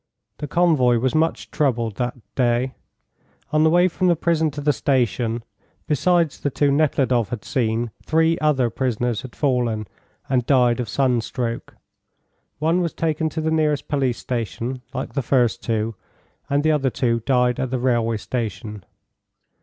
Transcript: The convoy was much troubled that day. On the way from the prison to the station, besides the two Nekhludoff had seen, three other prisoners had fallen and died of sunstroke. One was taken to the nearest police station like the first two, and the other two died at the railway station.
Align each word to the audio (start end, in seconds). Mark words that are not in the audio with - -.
The 0.39 0.47
convoy 0.47 0.97
was 0.97 1.13
much 1.13 1.51
troubled 1.51 1.97
that 1.97 2.15
day. 2.33 2.73
On 3.53 3.63
the 3.63 3.69
way 3.69 3.87
from 3.87 4.07
the 4.07 4.15
prison 4.15 4.49
to 4.49 4.59
the 4.59 4.73
station, 4.73 5.43
besides 5.85 6.39
the 6.39 6.49
two 6.49 6.71
Nekhludoff 6.71 7.29
had 7.29 7.45
seen, 7.45 7.91
three 8.03 8.35
other 8.39 8.71
prisoners 8.71 9.21
had 9.21 9.35
fallen 9.35 9.85
and 10.27 10.43
died 10.47 10.79
of 10.79 10.89
sunstroke. 10.89 11.75
One 12.57 12.81
was 12.81 12.93
taken 12.95 13.29
to 13.29 13.41
the 13.41 13.51
nearest 13.51 13.87
police 13.87 14.17
station 14.17 14.81
like 14.91 15.13
the 15.13 15.21
first 15.21 15.61
two, 15.61 15.93
and 16.49 16.63
the 16.63 16.71
other 16.71 16.89
two 16.89 17.19
died 17.19 17.59
at 17.59 17.69
the 17.69 17.77
railway 17.77 18.17
station. 18.17 18.83